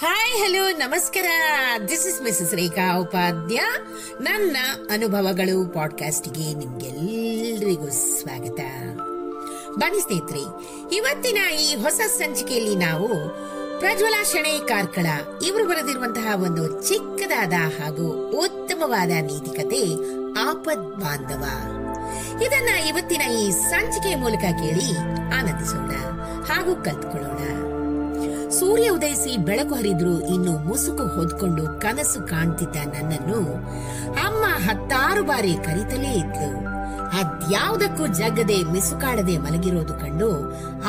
[0.00, 1.26] ನಮಸ್ಕಾರ.
[1.88, 3.60] This is Mrs Rekha Upadhya
[4.20, 4.56] ನನ್ನ
[4.90, 8.60] ಅನುಭವಗಳು ಪಾಡ್ಕಾಸ್ಟ್ಗೆ ನಿಮ್ಗೆಲ್ಲರಿಗೂ ಸ್ವಾಗತ.
[9.78, 10.44] ಬನ್ನಿ ಸ್ನೇಹಿತರೆ,
[10.96, 13.08] ಇವತ್ತಿನ ಈ ಹೊಸ ಸಂಚಿಕೆಯಲ್ಲಿ ನಾವು
[13.78, 15.06] ಪ್ರಜ್ವಲ ಶೆಣೈ ಕಾರ್ಕಳ
[15.46, 19.94] ಇವರು ಬರೆದಿರುವಂತಹ ಒಂದು ಚಿಕ್ಕದಾದ ಹಾಗೂ ಉತ್ತಮವಾದ ನೀತಿಕತೆ
[20.40, 21.44] ಆಪದ್ ಬಾಂಧವ.
[22.42, 24.98] ಇದನ್ನ ಇವತ್ತಿನ ಈ ಸಂಚಿಕೆಯ ಮೂಲಕ ಕೇಳಿ
[25.38, 25.90] ಆನಂದಿಸೋಣ
[26.44, 27.67] ಹಾಗೂ ಕಲ್ತ್ಕೊಳ್ಳೋಣ.
[28.58, 33.40] ಸೂರ್ಯ ಉದಯಿಸಿ ಬೆಳಕು ಹರಿದ್ರು, ಇನ್ನು ಮುಸುಕು ಹೊದ್ಕೊಂಡು ಕನಸು ಕಾಣ್ತಿದ್ದ ನನ್ನನ್ನು
[34.26, 36.50] ಅಮ್ಮ ಹತ್ತಾರು ಬಾರಿ ಕರಿತಲೇ ಇದ್ಲು.
[37.20, 40.30] ಅದ್ಯಾವುದಕ್ಕೂ ಜಗ್ಗದೆ, ಮಿಸುಕಾಡದೆ ಮಲಗಿರೋದು ಕಂಡು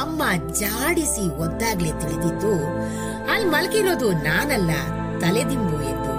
[0.00, 0.22] ಅಮ್ಮ
[0.60, 2.54] ಜಾಡಿಸಿ ಒದ್ದಾಗ್ಲೇ ತಿಳಿದಿದ್ದು
[3.32, 4.72] ಅಲ್ಲಿ ಮಲಗಿರೋದು ನಾನಲ್ಲ,
[5.20, 6.14] ತಲೆದಿಂಬು ಎಂದು.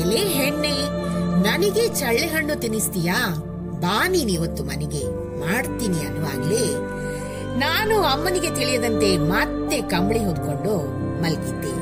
[0.00, 0.76] ಎಲೆ ಹೆಣ್ಣೆ,
[1.48, 3.18] ನನಗೆ ಚಳ್ಳೆ ಹಣ್ಣು ತಿನ್ನಿಸ್ತೀಯಾ?
[3.82, 5.02] ಬಾ ನೀನಿವತ್ತು ಮನೆಗೆ,
[5.44, 5.98] ಮಾಡ್ತೀನಿ
[7.60, 10.74] ನಾನು ಅಮ್ಮನಿಗೆ ತಿಳಿಯದಂತೆ ಮತ್ತೆ ಕಂಬಳಿ ಹೊದ್ಕೊಂಡು
[11.22, 11.74] ಮಲಗಿದ್ದೆ.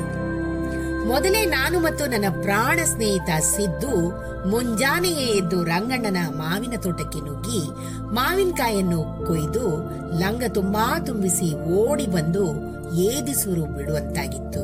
[1.07, 3.93] ಮೊದಲೇ ನಾನು ಮತ್ತು ನನ್ನ ಪ್ರಾಣ ಸ್ನೇಹಿತ ಸಿದ್ದು
[4.49, 7.61] ಮುಂಜಾನೆಯೇ ಎದ್ದು ರಂಗಣ್ಣನ ಮಾವಿನ ತೋಟಕ್ಕೆ ನುಗ್ಗಿ
[8.13, 9.65] ಮಾವಿನಕಾಯನ್ನು ಕೊಯ್ದು
[10.19, 12.45] ಲಂಗ ತುಂಬಾ ತುಂಬಿಸಿ ಓಡಿ ಬಂದು
[12.95, 14.63] ಏದಿಸೂರು ಬಿಡುವಂತಾಗಿತ್ತು.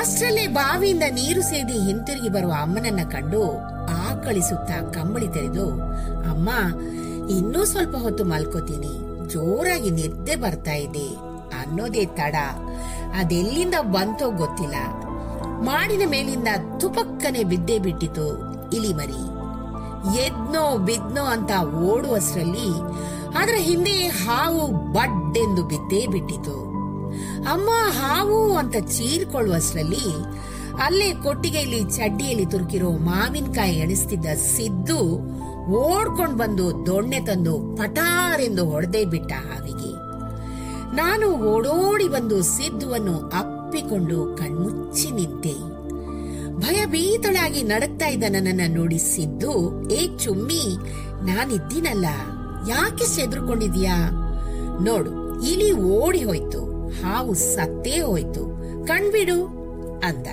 [0.00, 3.44] ಅಷ್ಟರಲ್ಲೇ ಬಾವಿಯಿಂದ ನೀರು ಸೇದಿ ಹಿಂತಿರುಗಿ ಬರುವ ಅಮ್ಮನನ್ನ ಕಂಡು
[4.06, 5.68] ಆಕಳಿಸುತ್ತಾ ಕಂಬಳಿ ತೆರೆದು,
[6.30, 6.48] ಅಮ್ಮ,
[7.30, 9.09] ಇನ್ನೂ ಸ್ವಲ್ಪ ಹೊತ್ತು ಮಲ್ಕೋತೀನಿ.
[9.30, 11.08] ಜೋರಾಗಿ ನಿದ್ದೆ ಬರ್ತಾ ಇದೆ
[11.60, 12.34] ಅನ್ನೋದೇ ತಡ.
[13.16, 14.74] ಅದೆಲ್ಲಿಂದ ಬಂತೋ ಗೊತ್ತಿಲ್ಲ.
[15.62, 18.26] ಮಾಡಿನ ಮೇಲಿಂದ ತುಪಕ್ಕನೆ ಬಿದ್ದೇ ಬಿಟ್ಟಿತು
[18.70, 19.22] ಇಲಿಮರಿ.
[20.18, 22.70] ಎದ್ನೋ ಬಿದ್ನೋ ಅಂತ ಓಡುವಷ್ಟರಲ್ಲಿ
[23.38, 26.70] ಅದರ ಹಿಂದೆ ಹಾವು ಬಡ್ಡೆಂದು ಬಿದ್ದೇ ಬಿಟ್ಟಿತು.
[27.52, 30.04] ಅಮ್ಮ ಹಾವು ಅಂತ ಚೀರ್ಕೊಳ್ಳುವಷ್ಟರಲ್ಲಿ
[30.84, 34.98] ಅಲ್ಲೇ ಕೊಟ್ಟಿಗೆಯಲ್ಲಿ ಚಡ್ಡಿಯಲ್ಲಿ ತುರುಕಿರೋ ಮಾವಿನಕಾಯಿ ಎಣಿಸ್ತಿದ್ದ ಸಿದ್ದು
[35.72, 39.92] ಓಡ್ಕೊಂಡ್ ಬಂದು ದೊಣ್ಣೆ ತಂದು ಪಟಾರೆಂದು ಹೊಡೆದೇ ಬಿಟ್ಟ ಹಾವಿಗೆ.
[40.96, 45.54] ನಾನು ಓಡೋಡಿ ಬಂದು ಸಿದ್ದುವನ್ನು ಅಪ್ಪಿಕೊಂಡು ಕಣ್ಮುಚ್ಚಿ ನಿಂತೆ.
[46.58, 49.52] ಭಯಭೀತಳಾಗಿ ನಡಕ್ತಾ ಇದ್ದ ನನ್ನನ್ನ ನೋಡಿ ಸಿದ್ದು,
[49.90, 50.76] ಏ ಚುಮ್ಮಿ,
[51.22, 52.06] ನಾನಿದ್ದೀನಲ್ಲ,
[52.68, 54.10] ಯಾಕೆ ಸೆದ್ರುಕೊಂಡಿದ್ಯಾ
[54.82, 58.42] ನೋಡು, ಇಲಿ ಓಡಿ ಹೋಯ್ತು, ಹಾವು ಸತ್ತೇ ಹೋಯ್ತು,
[58.86, 59.46] ಕಣ್ಬಿಡು,
[60.00, 60.26] ಅಂದ.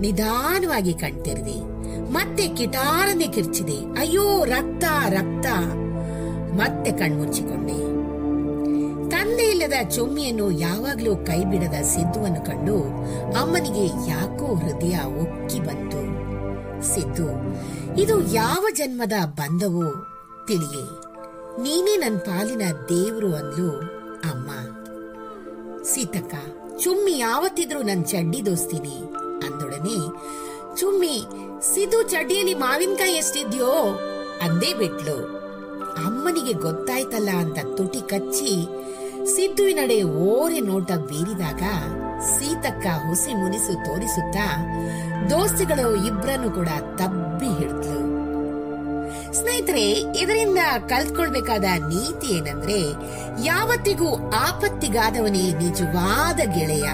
[0.00, 1.73] ನಿಧಾನವಾಗಿ ಕಣ್ತೆರೆದೆ.
[2.12, 5.46] ಮತ್ತೆ ಕಿಟಾರನೆ ಕಿರ್ಚಿದೆ ಅಯ್ಯೋ, ರಕ್ತ ರಕ್ತ.
[6.54, 7.78] ಮತ್ತೆ ಕಣ್ಮುಚ್ಚಿಕೊಂಡೆ.
[9.10, 12.78] ತಂದೆ ಇಲ್ಲದ ಚೊಮ್ಮಿಯನ್ನು ಯಾವಾಗ್ಲೂ ಕೈ ಬಿಡದ ಸಿದ್ದುವನ್ನು ಕಂಡು
[13.34, 16.02] ಅಮ್ಮನಿಗೆ ಯಾಕೋ ಹೃದಯ ಒಕ್ಕಿ ಬಂತು.
[16.94, 17.28] ಸಿದ್ದು,
[18.00, 19.88] ಇದು ಯಾವ ಜನ್ಮದ ಬಂಧವೋ
[20.46, 20.84] ತಿಳಿಯೇ.
[21.62, 23.70] ನೀನೇ ನನ್ ಪಾಲಿನ ದೇವ್ರು ಅಂದ್ಲು
[24.20, 24.50] ಅಮ್ಮ.
[25.84, 26.34] ಸೀತಕ್ಕ,
[26.78, 28.96] ಚುಮ್ಮಿ ಯಾವತ್ತಿದ್ರೂ ನನ್ನ ಚಡ್ಡಿ ದೋಸ್ತೀನಿ
[29.46, 29.98] ಅಂದೊಡನೆ
[30.76, 31.26] ಚುಮ್ಮಿ,
[31.74, 33.70] ಸಿದು ಚಡ್ಡಿಯಲ್ಲಿ ಮಾವಿನಕಾಯಿ ಎಷ್ಟಿದ್ಯೋ
[34.42, 35.16] ಅಂದೇ ಬಿಟ್ಲು.
[36.06, 38.66] ಅಮ್ಮನಿಗೆ ಗೊತ್ತಾಯ್ತಲ್ಲ ಅಂತ ತುಟಿ ಕಚ್ಚಿ
[39.26, 41.62] ಸಿದ್ದುವಿನಡೆ ಓರೆ ನೋಟ ಬೀರಿದಾಗ
[42.22, 44.46] ಸೀತಕ್ಕ ಹುಸಿ ಮುನಿಸು ತೋರಿಸುತ್ತಾ
[45.30, 48.00] ದೋಸ್ತಿಗಳು ಇಬ್ಬರನ್ನು ಕೂಡ ತಬ್ಬಿ ಹಿಡಿದ್ಲು.
[49.32, 50.58] ಸ್ನೇಹಿತರೆ, ಇದರಿಂದ
[50.88, 52.80] ಕಲ್ತ್ಕೊಳ್ಬೇಕಾದ ನೀತಿ ಏನಂದ್ರೆ,
[53.44, 56.88] ಯಾವತ್ತಿಗೂ ಆಪತ್ತಿಗಾದವನೇ ನಿಜವಾದ ಗೆಳೆಯ.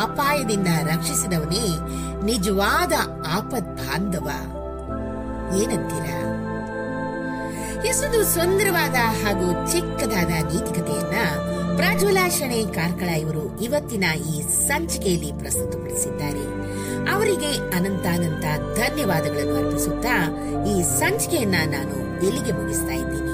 [0.00, 1.66] ಅಪಾಯದಿಂದ ರಕ್ಷಿಸಿದವನೇ
[2.24, 2.92] ನಿಜವಾದ
[3.26, 4.28] ಆಪದ್ ಬಾಂಧವ
[5.56, 6.18] ಏನಂತೀರಾ?
[7.84, 11.16] ಎಷ್ಟೊಂದು ಸುಂದರವಾದ ಹಾಗೂ ಚಿಕ್ಕದಾದ ನೀತಿಕತೆಯನ್ನ
[11.76, 16.44] ಪ್ರಜ್ವಲಾಶಣೆ ಕಾರ್ಕಳ ಇವರು ಇವತ್ತಿನ ಈ ಸಂಚಿಕೆಯಲ್ಲಿ ಪ್ರಸ್ತುತಪಡಿಸಿದ್ದಾರೆ.
[17.12, 18.44] ಅವರಿಗೆ ಅನಂತಾನಂತ
[18.76, 20.16] ಧನ್ಯವಾದಗಳನ್ನು ಅರ್ಪಿಸುತ್ತಾ
[20.66, 23.33] ಈ ಸಂಚಿಕೆಯನ್ನ ನಾನು ಇಲ್ಲಿಗೆ ಮುಗಿಸ್ತಾ ಇದ್ದೀನಿ.